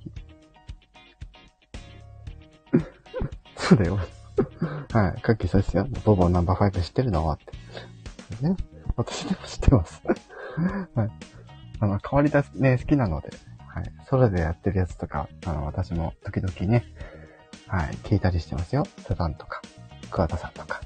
[3.57, 3.99] そうだよ。
[4.93, 5.21] はい。
[5.23, 5.87] カッキーそうですよ。
[6.05, 8.47] ボボナンバー5知ってるのはって。
[8.47, 8.57] ね。
[8.97, 10.03] 私でも知ってます。
[10.95, 11.11] はい。
[11.81, 13.31] あの、変わりだね、好きなので。
[13.67, 13.93] はい。
[14.09, 16.85] ソロでやってるやつとか、あの、私も時々ね、
[17.67, 18.85] はい、聞いたりしてますよ。
[19.07, 19.63] サザンとか、
[20.11, 20.81] 桑田さんとか。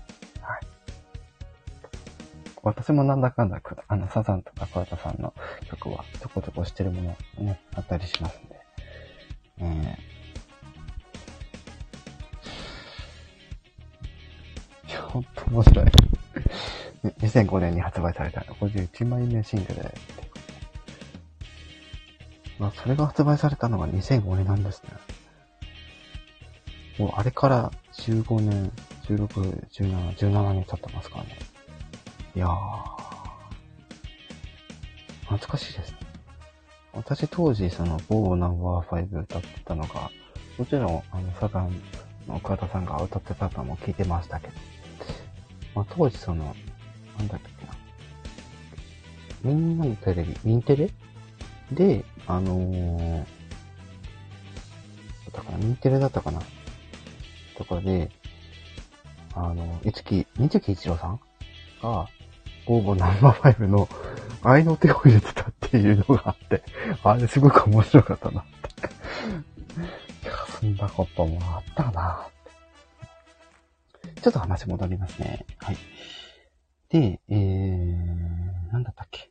[2.63, 5.33] 私もなんだかんだ、あの、サザンとか桑田さんの
[5.71, 8.57] 曲はちょこちょこしてるものね、あったりしますんで。
[9.59, 15.87] えー、いや、ほんと面白い。
[17.21, 19.95] 2005年に発売された51枚目シングルで。
[22.59, 24.91] まあ、それが発売されたのが2005年なんですね。
[26.99, 28.73] もうあれから15年、
[29.05, 29.27] 16、
[29.71, 31.39] 17、17年経ってますからね。
[32.39, 32.51] いやー、
[35.23, 35.99] 懐かしいですね。
[36.93, 40.09] 私当時その、某ナンバー5歌ってたのが、
[40.57, 41.83] もちろん、あの、サザン
[42.29, 44.53] の桑田さんが歌ってたのも聞いてましたけど、
[45.75, 46.55] まあ当時その、
[47.19, 47.75] なんだっけな。
[49.43, 50.93] みんなのテレビ、ミンテレ？
[51.73, 53.25] で、あのー、
[55.33, 56.41] だから、ミンテレだったかな
[57.57, 58.13] とかで、
[59.35, 61.21] あの、いつき、水木一郎さん
[61.83, 62.09] が、
[62.69, 63.89] 応募ナンバー5の
[64.43, 66.63] 愛の手を入れてたっていうのがあって、
[67.03, 68.59] あれすごく面白かったなって。
[70.25, 72.39] いや、そんなこともあったなっ。
[74.23, 75.47] ちょっと話戻りますね。
[75.59, 75.77] はい。
[76.91, 79.31] で、えー、なんだったっけ。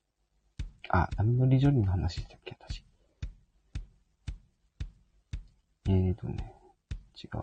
[0.90, 2.84] あ、波乗りジョニーの話したっけ、私。
[5.90, 6.54] えーとね、
[7.16, 7.42] 違う。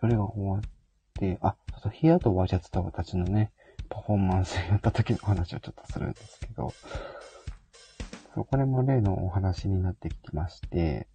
[0.00, 0.60] それが終わっ
[1.18, 3.52] て、あ、そうそう、ヒアとワジャツタワたちのね、
[3.96, 6.70] パフォーマンスやった時の話をちょっとするんですけど、
[8.34, 11.06] そこれも例のお話になってきまして、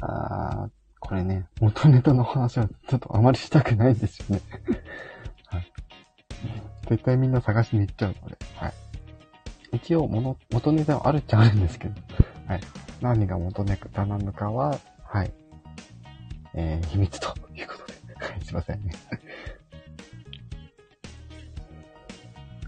[0.00, 4.40] あー、これね、元ネタの話はちょっとあまりしたくないんですよね。
[5.50, 5.72] はい。
[6.90, 8.72] 絶対みんな探しに行っちゃうので、はい。
[9.72, 12.00] 一応、元、元ネタはあるっちゃあるんですけど、
[12.46, 12.60] はい。
[13.00, 15.32] 何が元ネタなのかは、はい。
[16.54, 18.14] えー、秘密ということで。
[18.14, 18.92] はい、すいませんね。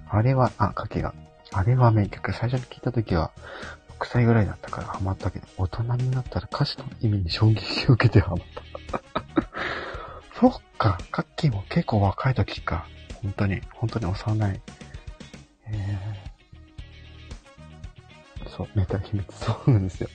[0.08, 1.14] あれは、あ、かけが。
[1.52, 2.32] あれは名曲。
[2.32, 3.32] 最初に聞いた時は、
[3.98, 8.38] 6歳ぐらいだったからハマったけど、大人になったら歌詞の意味に衝撃を受けてハマっ
[8.90, 9.02] た。
[10.38, 12.86] そっか、カッキーも結構若い時か。
[13.22, 14.60] 本当に、本当に幼い。
[15.68, 19.26] えー、そう、メタ秘密。
[19.34, 20.10] そうなんですよ。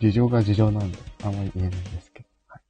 [0.00, 2.28] 事情が事情なんで、あんまり言えないんですけど。
[2.46, 2.60] は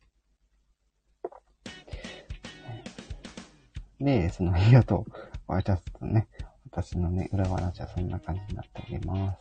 [4.01, 4.05] い。
[4.05, 6.27] で、その、ヒアとうワイチャスとね、
[6.71, 9.39] 私のね、裏話はそんな感じになっております。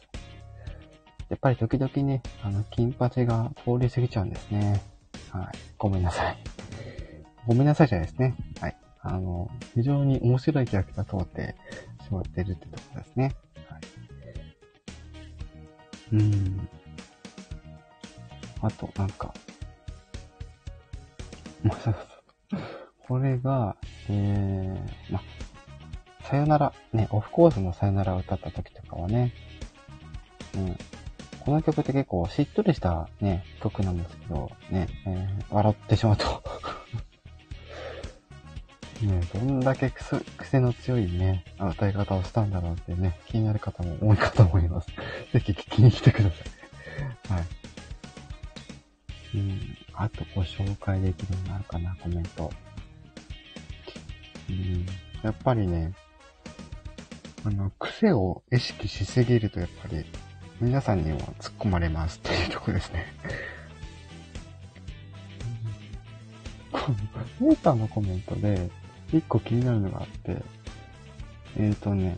[1.29, 4.81] やっぱり時々ね、あの、金八が通り過ぎちゃうんですね。
[5.31, 5.57] はい。
[5.77, 6.37] ごめんなさい。
[7.47, 8.35] ごめんなさいじゃないですね。
[8.61, 8.77] はい。
[9.01, 11.55] あの、非常に面白いキャラクター通って
[12.05, 13.35] しまってるってとこですね。
[13.67, 13.81] はい。
[16.13, 16.69] うん。
[18.61, 19.33] あと、なんか、
[21.63, 22.61] まあ、そうそう
[23.07, 23.75] これが、
[24.09, 25.21] えー、まあ、
[26.29, 29.33] さよなら、ね、オフコースのさよならを歌った時とかはね、
[30.55, 30.77] うん。
[31.39, 36.43] この曲って結構しっとりしたね、曲なんですけど、ね、えー笑ってしまうと
[39.05, 44.87] ね、どんだけ癖の強いね、与え方をしたんだろうってね、気になる方も多いかと思います。
[45.33, 46.35] ぜひ聞きに来てくださ
[47.29, 47.33] い。
[47.33, 47.45] はい。
[49.35, 52.51] うん、あとご紹介できるのあるかな、コメント。
[54.49, 54.85] うん、
[55.21, 55.93] やっぱりね、
[57.45, 60.03] あの、癖を意識しすぎるとやっぱり、
[60.59, 63.05] 皆さんにも突っ込まれますっていうとこですね。
[67.39, 68.69] メーターのコメントで、
[69.13, 70.37] 一個気になるのがあって、
[71.57, 72.17] えっ、ー、とね、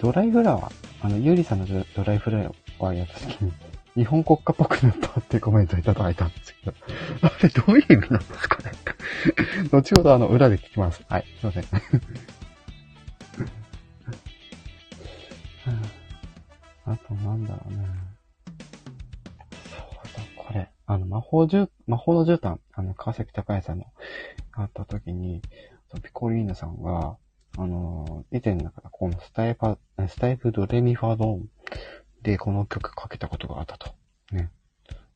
[0.00, 0.72] ドライフラワー、
[1.02, 2.38] あの、ゆうりさんのドライフラ
[2.78, 3.52] ワーやった時に、
[3.96, 6.76] 日本国家っぽくなったってコメントいただいたんですけど、
[7.22, 8.72] あれどういう意味なんですかね
[9.72, 11.02] 後ほどあの、裏で聞きます。
[11.08, 11.64] はい、すいません。
[16.92, 17.86] あとなんだろうね。
[19.70, 20.70] そうだ、これ。
[20.84, 23.86] あの、魔法じゅ、魔法の絨毯、あの、川崎隆也さんの、
[24.52, 25.40] あった時に、
[26.02, 27.16] ピコリーナさんが、
[27.56, 29.78] あの、以前だからこのスタイフ、
[30.08, 31.48] スタイフドレミファドン
[32.22, 33.94] でこの曲かけたことがあったと。
[34.30, 34.50] ね。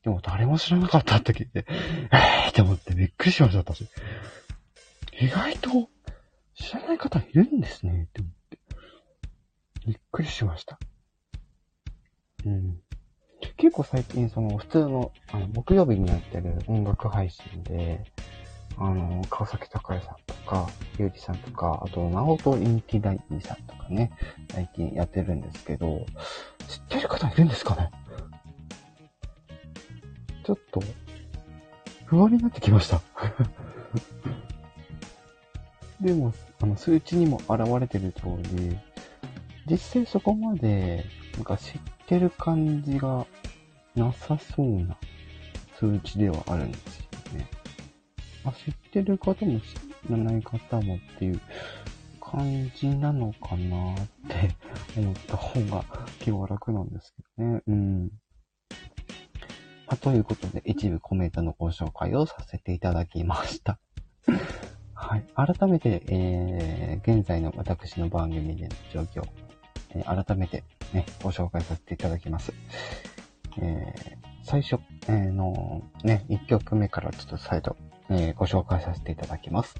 [0.03, 1.65] でも誰も知らなかったって聞いて、
[2.11, 3.87] えーって思ってびっくりしました、私。
[5.19, 5.89] 意外と
[6.55, 8.59] 知らない方いるんですね、って思って。
[9.85, 10.79] びっくりしました。
[12.47, 12.81] うん。
[13.57, 18.03] 結構最近、その、普通の、あの、木曜日にやってる音楽配信で、
[18.77, 24.11] あの、川崎隆也さんとか、ゆうりさんとか、あと、ナオトインティダイさんとかね、
[24.51, 26.05] 最近やってるんですけど、
[26.67, 27.91] 知ってる方いるんですかね？
[30.45, 30.81] ちょっと、
[32.05, 33.01] 不安になってきました
[35.99, 38.21] でも、あの、数値にも現れてる通
[38.55, 38.77] り、
[39.69, 41.03] 実際そこまで、
[41.35, 43.27] なんか知っってる感じが
[43.93, 44.95] なさそうな
[45.77, 46.99] 数値ではあるんです
[47.33, 47.49] よね。
[48.45, 49.75] あ、知ってる方も知
[50.09, 51.41] らない方もっていう
[52.21, 53.97] 感じなのかなっ
[54.29, 54.55] て
[54.95, 55.83] 思った方が
[56.21, 57.61] 気は楽なんですけどね。
[57.67, 58.03] うん。
[59.85, 63.79] まあ、ということで、一部コメントのご紹介をさせていただきました。
[64.95, 65.25] はい。
[65.35, 69.27] 改めて、えー、現在の私の番組での状況、
[69.89, 72.53] えー、改めてね、ご紹介させていただきます。
[73.59, 77.75] えー、最初、えー、の、ね、1曲目からちょっと再度、
[78.09, 79.75] えー、ご紹介させていただきます。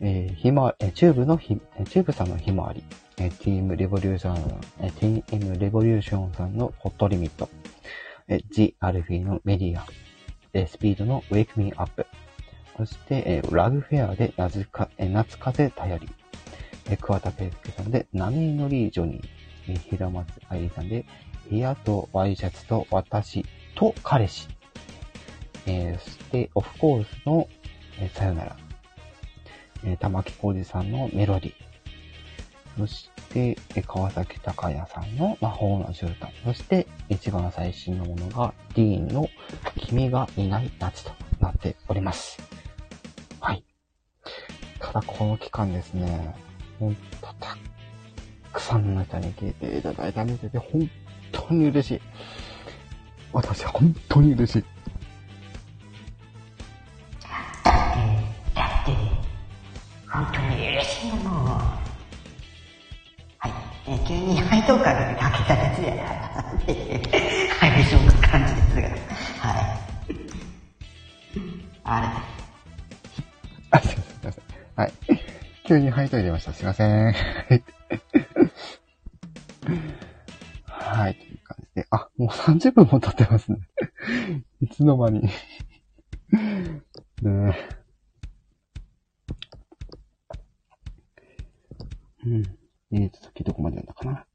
[0.00, 2.82] えー、ひま、えー、チューブのひ、チューブさんのひまわり、
[3.18, 7.48] えー、 T.M.Revolution、えー、 T.M.Revolution さんの HOT LIMIT、
[8.28, 9.86] えー、ジ・アルフィのメディア、
[10.52, 12.06] えー、スピードのウェイクミーアップ、
[12.76, 16.08] そして、えー、ラグフェアで夏か、えー、夏風頼り、
[16.86, 21.04] えー、桑田圭介さんで波に乗りジョニー、え、平松愛理さんで、
[21.50, 23.44] 部屋とワイシャツと私
[23.74, 24.48] と彼氏。
[25.66, 27.48] えー、そして、オフコースの、
[27.98, 28.56] えー、さよなら。
[29.84, 31.52] えー、玉木浩二さんのメロディ。
[32.78, 36.28] そして、え、川崎隆也さんの魔法の絨毯。
[36.44, 39.28] そして、一番最新のものが、ディーンの
[39.76, 42.38] 君がいない夏となっております。
[43.40, 43.64] はい。
[44.80, 46.34] ただ、この期間ですね、
[46.78, 47.02] ほんと
[47.40, 47.56] た
[48.54, 50.88] くさんの人に聞いていただいたみたいで、本
[51.32, 52.00] 当に嬉しい。
[53.32, 54.64] 私は本当に嬉しい。
[58.54, 58.92] だって、
[60.08, 61.44] 本当に嬉しいもの。
[63.38, 63.50] はい。
[63.88, 66.56] え急に配当価がかけたやつやな。
[66.56, 67.02] っていう、
[67.58, 68.88] はい、そんな感じですが。
[68.88, 69.78] はい。
[71.82, 72.06] あれ。
[73.72, 74.44] あ、すいません。
[74.76, 74.92] はい。
[75.66, 76.52] 急に配当入れました。
[76.52, 77.14] すいません。
[80.66, 81.14] はい。
[81.14, 81.86] という感じで。
[81.90, 83.58] あ、もう30分も経ってますね。
[84.60, 85.22] いつの間に。
[85.22, 85.30] ね
[87.22, 87.84] え。
[92.26, 92.42] うん。
[92.92, 94.26] えーと、先どこまで読んだかな。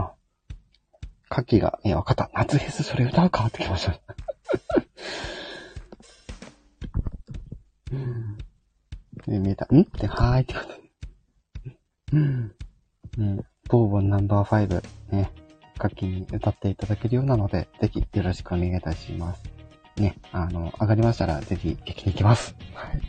[0.00, 0.14] あ。
[1.28, 2.30] カキが、えー、わかった。
[2.34, 4.00] 夏フェスそれ歌うかってきました。
[7.92, 8.38] うん。
[9.26, 9.66] ね、見えた。
[9.66, 9.80] ん？
[9.80, 10.80] って、はーいってことで。
[12.12, 12.54] うん。
[13.74, 15.32] ボーボンナンバーファイブ、ね、
[15.80, 19.42] 楽器に歌っていただけるようなので、ぜひよろしくお願いいたします。
[19.96, 22.54] ね、あの、上がりましたらぜひ聞きに行きます。
[22.72, 23.00] はい。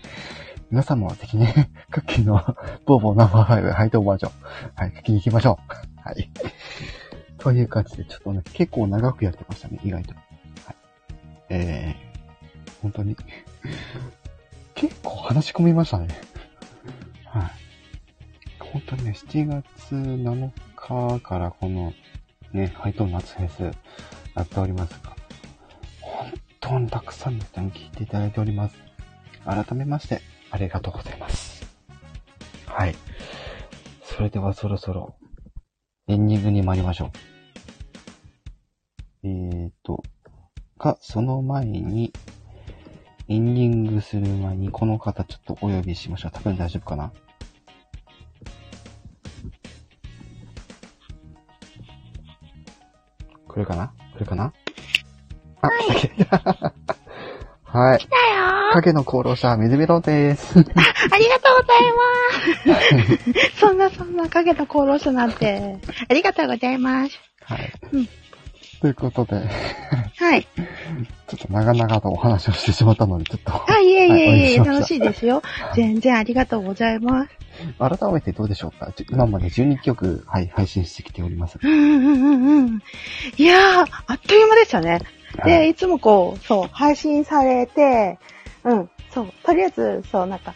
[0.71, 2.43] 皆さんもぜひね、クッキーの
[2.87, 4.31] ボーボーナンバーファイブ配当バージョン、
[4.75, 6.01] はい、聞きに行きましょう。
[6.03, 6.31] はい。
[7.37, 10.15] という感じで、ちょっとね、結構長くやってましたね、意外と。
[10.15, 10.25] はい。
[11.49, 13.15] えー、本当に
[14.73, 16.24] 結構話し込みましたね。
[18.85, 18.95] はい。
[18.95, 21.93] 本当にね、7月7日からこの
[22.53, 23.63] ね、ハイトーン夏フェス
[24.35, 25.15] やっておりますが、
[26.01, 28.75] 本当にたくさんの人に聞いていただいております。
[29.43, 30.21] 改めまして、
[30.51, 31.65] ありがとうございます。
[32.65, 32.95] はい。
[34.03, 35.15] それではそろそろ、
[36.07, 37.11] エンディングに参りましょう。
[39.23, 40.03] えーと、
[40.77, 42.13] か、その前に、
[43.27, 46.31] エンディングする前に、この方ちょっとお呼びしましょう。
[46.31, 47.11] 多分大丈夫かな
[53.55, 53.93] 来るかな？
[54.17, 54.51] 来るかな？
[55.61, 56.73] あ、来た。
[57.63, 57.99] はい。
[57.99, 58.03] だ
[58.67, 60.59] よ影の功労者、水メロンです。
[60.59, 60.61] あ
[61.17, 63.55] りがとうございます。
[63.57, 65.77] そんなそんな影の功労者なんて。
[66.09, 67.17] ありがとうございます。
[67.45, 67.71] はい。
[67.93, 68.09] うん
[68.81, 69.35] ということで、
[70.17, 70.43] はい。
[70.43, 75.41] ちょっと長々とお話をしてしまったので、ちょっと、あ、いえいはいえいえ、楽しいですよ。
[75.75, 77.29] 全然ありがとうございます。
[77.79, 78.91] 改めてどうでしょうか？
[78.95, 81.57] じ今まで12曲、はい、配信してきております。
[81.61, 82.79] うんうんうんうん。
[83.37, 85.01] いやー、あっという間でしたね。
[85.37, 85.71] はで、い。
[85.71, 88.17] いつもこう、そう、配信されて、
[88.63, 90.53] うん、そう、とりあえず、そう、なんか、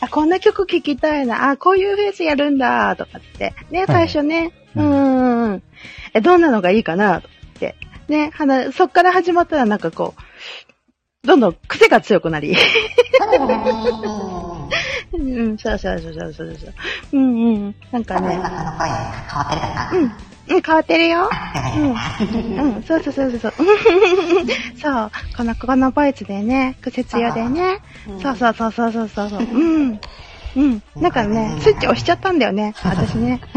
[0.00, 5.62] あ、こんな曲聴きたいな、あ、こういうフェースやるんだ、とかって、ね、最初ね、ううんん、うんうん、
[6.14, 7.76] え、どんなのがいいかな、とかって、
[8.08, 8.32] ね、
[8.72, 12.56] そっから始まったらなんかこう、どんどん癖が強くなり、
[15.12, 16.74] うん、うん、そうそうそうそうそうそう、
[17.12, 20.12] うんうん、なんかね今、この声変わってるかなうん、
[20.48, 21.30] うん、変わってるよ。
[21.32, 23.52] あうん、うん、そうそうそうそうそう。
[24.80, 27.78] そう、この、このボイスでね、癖強でね。
[28.22, 29.40] そうそうそうそうそうそう。
[29.40, 30.00] うん。
[30.56, 30.82] うん。
[30.96, 33.40] なんかね、スイッチ押しちゃったんだよね、私ね。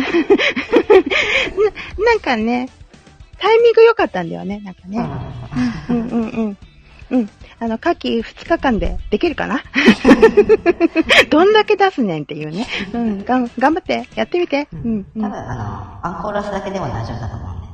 [1.98, 2.70] ななんかね、
[3.40, 5.06] タイミング良かったんだよね、なんかね。
[5.90, 6.58] うんうんうん。
[7.12, 7.30] うん。
[7.60, 9.64] あの、夏季2日間でできるかな？
[11.30, 12.68] どんだけ出すねんっていうね。
[12.94, 14.68] うん、がん、頑張って、やってみて。
[14.74, 15.22] うん、うん。
[15.22, 17.68] 多分、あの、アンコーラスだけでも大丈夫だと思うんで。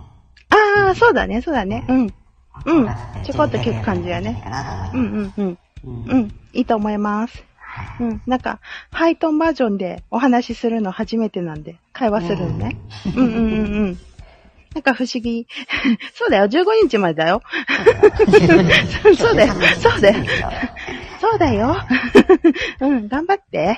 [0.50, 1.84] ああ、そうだね、そうだね。
[1.88, 2.14] うん。
[2.54, 4.44] アンコーラスってちょこっと聞く感じだね
[4.94, 5.58] うんうんうん。
[5.84, 6.32] うんうん。
[6.54, 7.44] いいと思います。
[8.00, 8.22] うん。
[8.28, 8.60] なんか、
[8.92, 12.78] ハイトーンバージョンでお話しするの初めてなんで、会話するのね。
[13.16, 13.98] うんうんうんうん。
[14.74, 15.48] なんか不思議。
[16.16, 17.42] そうだよ、15日までだよ。
[19.18, 20.26] そうだよ、そうだよ。
[21.20, 21.78] そうだよ。
[22.80, 23.78] うん、頑張って。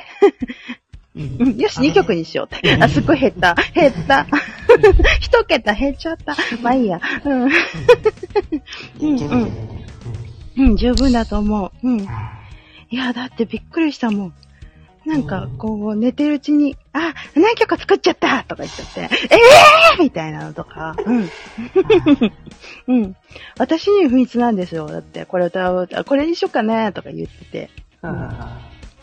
[1.16, 2.78] うん、よし、2曲にしようって。
[2.80, 3.56] あ、すっごい減った。
[3.74, 4.26] 減った。
[5.20, 6.36] 一桁減っちゃった。
[6.62, 7.00] まあいいや。
[7.24, 7.44] うん。
[7.44, 9.42] うん十分
[10.58, 10.66] うん。
[10.66, 11.88] うん、十分だと思う。
[11.88, 12.00] うん。
[12.02, 12.08] い
[12.96, 14.34] や、だってびっくりしたもん。
[15.06, 19.10] なんか、こう、寝てるうちに、あ、何曲作っちゃったとか言っちゃって、え
[19.96, 21.30] えーみたいなのとか、うん。
[22.88, 23.16] うん。
[23.58, 24.88] 私に秘密なんですよ。
[24.88, 27.70] だって、これ歌う、あこれにしようかねとか言ってて。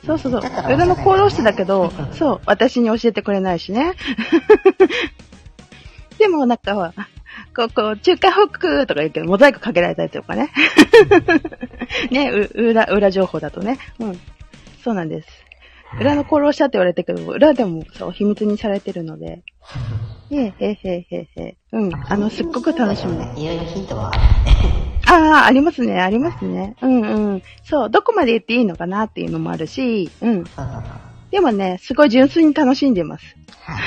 [0.07, 0.43] そうそうそう。
[0.73, 3.93] 裏の功労士だけど、そう、私に教えてくれないしね。
[6.19, 6.95] でもなんか、
[7.55, 10.51] こう、こう、中華北とか言ってモザイクかけられたりとかね。
[12.11, 13.79] ね、う、裏、裏情報だとね。
[13.99, 14.21] うん。
[14.83, 15.29] そうなんです。
[15.99, 19.43] 裏の功労者って言われてるけど、裏でもそう、秘密にされてるので。
[20.31, 21.57] へえ、へえ、へえ、へえ。
[21.73, 21.91] うん。
[22.09, 23.35] あの、すっごく楽しみね。
[23.37, 24.21] いろいろヒントはある。
[25.09, 26.77] ああ、ありますね、ありますね。
[26.81, 27.43] うんうん。
[27.65, 30.45] そう、どこまで言っていいのかなっていうのもあるし、うん。
[31.31, 33.37] でもね、すごい純粋に楽しんでます。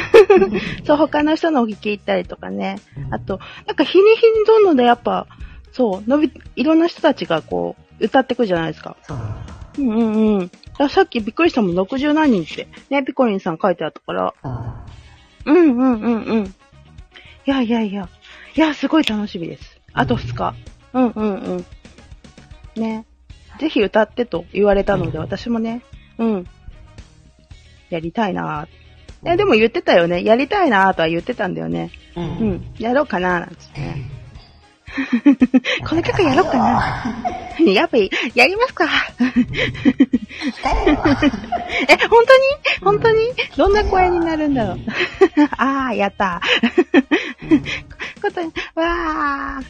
[0.86, 2.78] そう、他の人のお聞き行ったりとかね。
[3.10, 5.28] あと、なんか日に日にどんどんでやっぱ、
[5.72, 8.98] そう、伸び、いろんな人たちがこう、歌ってくじゃないですか。
[9.04, 9.18] そう
[9.78, 10.90] うんうんうん。
[10.90, 12.68] さっきびっくりしたもん、60何人って。
[12.90, 14.34] ね、ピコリンさん書いてあったから。
[14.44, 15.54] そう。
[15.54, 16.46] うんうんうんうん。
[16.46, 16.52] い
[17.46, 18.10] やいやいや。
[18.56, 19.80] いや、すごい楽しみです。
[19.94, 20.56] あと2日。
[20.94, 21.66] うんうんうん。
[22.82, 23.06] ね。
[23.60, 25.82] ぜひ歌ってと言われたので、うん私もね、
[26.18, 26.48] うん。
[27.90, 28.68] やりたいなぁ。
[29.26, 30.24] え、でも言ってたよね。
[30.24, 31.92] やりたいなぁとは言ってたんだよね。
[32.16, 32.22] う。
[32.22, 32.76] うんん。
[32.78, 34.23] やろうかななんつってね。
[35.88, 37.04] この曲やろうかな。
[37.72, 38.86] やっぱり、やりますか。
[41.88, 42.44] え、本当に？
[42.82, 43.18] 本当に？
[43.58, 44.80] どんな声になるんだろう。
[45.58, 46.42] あー、やった。
[48.22, 49.66] ことに、わー。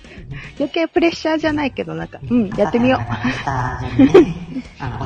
[0.57, 3.01] 余計プレッシャーじゃないけど、なんか、うん、やってみよう。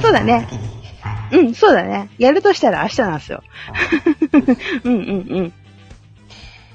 [0.02, 0.48] そうだね。
[1.32, 1.38] う。
[1.38, 2.10] うん、そうだね。
[2.18, 3.44] やるとしたら明日なんですよ。
[4.84, 5.00] うんうん
[5.30, 5.54] うん。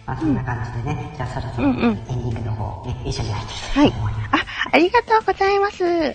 [0.06, 3.90] まあそんな感じでね、じゃあそろそろエンディングの方、ね、一緒に入っていきたい。
[3.90, 4.28] と思います。
[4.32, 5.84] あ、ありがとうございます。
[5.84, 6.14] はい、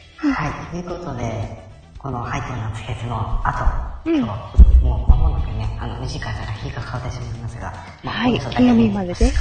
[0.71, 1.67] ということで、
[1.97, 4.15] このハイトなフェスの後、うん。
[4.17, 7.73] 今日、もう間もなくね、あの、2時間から日が変わってしまいますが、
[8.03, 8.39] まあはい。
[8.39, 9.23] 金曜日までです。
[9.23, 9.31] ね、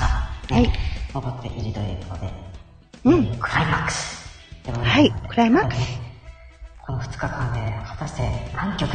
[0.51, 0.73] はい。
[1.13, 2.33] 残っているということで、
[3.05, 3.39] うん。
[3.39, 4.17] クライマックス。
[4.73, 6.01] はいクライマックス。
[6.85, 8.23] この2日間で、果たして
[8.55, 8.91] 何曲、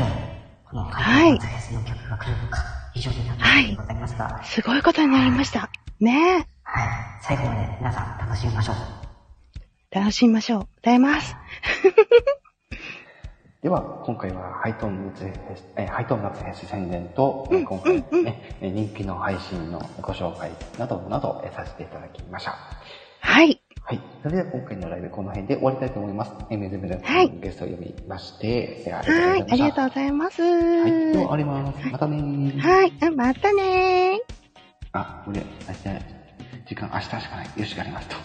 [0.70, 5.70] このハはいイトなフェスの曲が来るのか、非常に楽しみでございますが、すごいことになりました。
[6.00, 6.88] ねはい、
[7.22, 8.76] 最後まで皆さん楽しみましょう。
[9.92, 10.00] え。
[10.00, 10.68] 楽しみましょう。
[10.80, 11.36] 歌います。
[13.62, 22.58] では、今回はハイトーン夏フェス、えーハイトーン夏フェス宣伝と、えー今回ね、えー人気の配信のご紹介などなど、えーさせていただきました。
[23.20, 23.62] はい。
[23.84, 24.01] はい。
[24.21, 26.32] それでは今回のライブこの辺で終わりたいと思います。
[26.49, 28.97] えー、めずめずはいゲストを呼びまして、えーあ
[29.29, 29.41] はい。
[29.41, 30.41] ありがとううございます。
[30.41, 31.11] はい。
[31.13, 31.88] では、あります。
[31.89, 32.59] またねー。
[32.59, 32.93] はい。
[33.01, 34.21] うんまたね
[34.93, 37.49] あ、俺、明日、時間明日しかない。
[37.57, 38.15] よし、やりますと。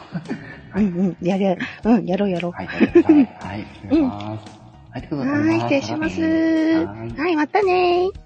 [0.74, 0.78] ー。
[0.78, 1.26] うんうん。
[1.26, 1.58] やる。
[1.84, 2.52] うん、やろうやろう。
[2.52, 2.66] はい。
[2.66, 4.66] はい、お願いします。
[4.90, 6.20] はい、ということではい、失礼します。
[6.22, 8.25] はいはい、またねー。